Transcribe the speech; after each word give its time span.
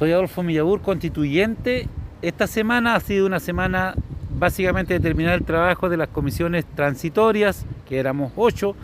Soy 0.00 0.12
Adolfo 0.12 0.42
Millabur, 0.42 0.80
constituyente. 0.80 1.86
Esta 2.22 2.46
semana 2.46 2.94
ha 2.94 3.00
sido 3.00 3.26
una 3.26 3.38
semana 3.38 3.94
básicamente 4.30 4.94
de 4.94 5.00
terminar 5.00 5.34
el 5.34 5.44
trabajo 5.44 5.90
de 5.90 5.98
las 5.98 6.08
comisiones 6.08 6.64
transitorias, 6.74 7.66
que 7.86 7.98
éramos 7.98 8.32
ocho. 8.34 8.74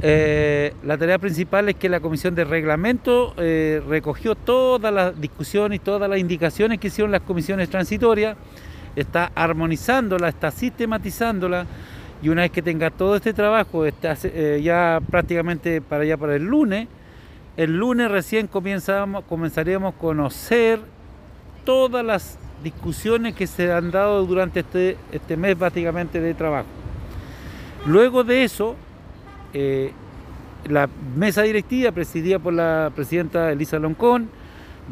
Eh, 0.00 0.72
la 0.84 0.96
tarea 0.96 1.18
principal 1.18 1.68
es 1.68 1.74
que 1.74 1.90
la 1.90 2.00
comisión 2.00 2.34
de 2.34 2.44
reglamento 2.44 3.34
eh, 3.36 3.82
recogió 3.86 4.34
todas 4.34 4.90
las 4.90 5.20
discusiones 5.20 5.76
y 5.76 5.80
todas 5.80 6.08
las 6.08 6.18
indicaciones 6.18 6.78
que 6.78 6.86
hicieron 6.86 7.12
las 7.12 7.20
comisiones 7.20 7.68
transitorias, 7.68 8.38
está 8.96 9.32
armonizándola, 9.34 10.30
está 10.30 10.50
sistematizándola 10.50 11.66
y 12.22 12.30
una 12.30 12.40
vez 12.40 12.52
que 12.52 12.62
tenga 12.62 12.88
todo 12.88 13.16
este 13.16 13.34
trabajo, 13.34 13.84
está, 13.84 14.16
eh, 14.24 14.62
ya 14.64 14.98
prácticamente 15.10 15.82
para 15.82 16.04
allá 16.04 16.16
para 16.16 16.36
el 16.36 16.44
lunes, 16.44 16.88
el 17.56 17.76
lunes 17.76 18.10
recién 18.10 18.48
comenzaremos 18.48 19.94
a 19.94 19.96
conocer 19.96 20.80
todas 21.64 22.04
las 22.04 22.38
discusiones 22.62 23.34
que 23.34 23.46
se 23.46 23.72
han 23.72 23.90
dado 23.90 24.24
durante 24.26 24.60
este, 24.60 24.96
este 25.12 25.36
mes 25.36 25.58
básicamente 25.58 26.20
de 26.20 26.34
trabajo. 26.34 26.68
Luego 27.86 28.24
de 28.24 28.44
eso, 28.44 28.76
eh, 29.54 29.92
la 30.68 30.88
mesa 31.16 31.42
directiva 31.42 31.92
presidida 31.92 32.38
por 32.38 32.52
la 32.52 32.90
presidenta 32.94 33.52
Elisa 33.52 33.78
Loncón 33.78 34.28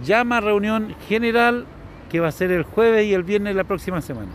llama 0.03 0.39
a 0.39 0.41
reunión 0.41 0.95
general 1.09 1.67
que 2.11 2.21
va 2.21 2.29
a 2.29 2.33
ser 2.33 2.51
el 2.51 2.63
jueves 2.63 3.07
y 3.07 3.13
el 3.13 3.25
viernes 3.25 3.55
de 3.55 3.59
la 3.59 3.65
próxima 3.65 4.01
semana. 4.01 4.31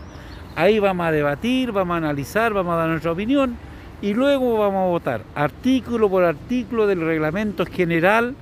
Ahí 0.54 0.78
vamos 0.78 1.06
a 1.06 1.12
debatir, 1.12 1.72
vamos 1.72 1.94
a 1.94 1.96
analizar, 1.98 2.52
vamos 2.52 2.74
a 2.74 2.76
dar 2.76 2.88
nuestra 2.88 3.12
opinión 3.12 3.56
y 4.02 4.14
luego 4.14 4.58
vamos 4.58 4.82
a 4.82 4.88
votar 4.88 5.22
artículo 5.34 6.08
por 6.08 6.24
artículo 6.24 6.86
del 6.86 7.00
reglamento 7.00 7.66
general 7.66 8.34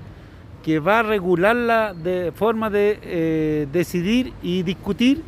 que 0.62 0.78
va 0.78 1.00
a 1.00 1.02
regular 1.02 1.56
la 1.56 1.94
forma 2.34 2.70
de 2.70 2.98
eh, 3.02 3.66
decidir 3.72 4.32
y 4.42 4.62
discutir 4.62 5.22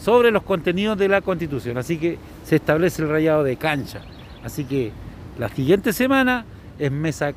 sobre 0.00 0.30
los 0.30 0.42
contenidos 0.42 0.98
de 0.98 1.08
la 1.08 1.20
Constitución. 1.20 1.78
Así 1.78 1.98
que 1.98 2.18
se 2.44 2.56
establece 2.56 3.02
el 3.02 3.08
rayado 3.08 3.42
de 3.42 3.56
cancha. 3.56 4.02
Así 4.44 4.64
que 4.64 4.92
la 5.38 5.48
siguiente 5.48 5.92
semana 5.92 6.44
es 6.78 6.92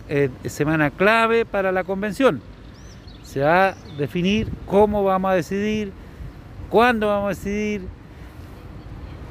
eh, 0.10 0.30
semana 0.46 0.92
clave 0.92 1.46
para 1.46 1.72
la 1.72 1.84
convención. 1.84 2.42
Se 3.24 3.42
va 3.42 3.70
a 3.70 3.76
definir 3.98 4.50
cómo 4.66 5.04
vamos 5.04 5.32
a 5.32 5.36
decidir, 5.36 5.92
cuándo 6.70 7.08
vamos 7.08 7.26
a 7.26 7.30
decidir, 7.30 7.82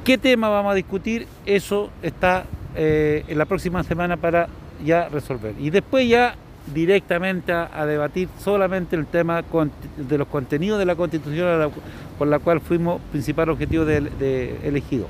qué 0.03 0.17
tema 0.17 0.49
vamos 0.49 0.71
a 0.71 0.75
discutir. 0.75 1.27
Eso 1.45 1.89
está 2.01 2.45
eh, 2.81 3.25
en 3.27 3.37
la 3.37 3.43
próxima 3.43 3.83
semana 3.83 4.15
para 4.15 4.47
ya 4.85 5.09
resolver. 5.09 5.53
Y 5.59 5.69
después 5.69 6.07
ya 6.07 6.35
directamente 6.73 7.51
a, 7.51 7.85
debatir 7.85 8.29
solamente 8.39 8.95
el 8.95 9.05
tema 9.05 9.43
de 9.97 10.17
los 10.17 10.27
contenidos 10.29 10.79
de 10.79 10.85
la 10.85 10.95
Constitución 10.95 11.71
por 12.17 12.29
la 12.29 12.39
cual 12.39 12.61
fuimos 12.61 13.01
principal 13.11 13.49
objetivo 13.49 13.85
elegido. 13.85 15.07